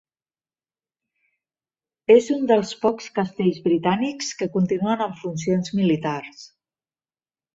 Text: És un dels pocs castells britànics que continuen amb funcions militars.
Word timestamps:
És 2.13 2.29
un 2.37 2.47
dels 2.53 2.71
pocs 2.87 3.11
castells 3.19 3.59
britànics 3.67 4.33
que 4.41 4.49
continuen 4.57 5.05
amb 5.09 5.23
funcions 5.25 5.73
militars. 5.81 6.43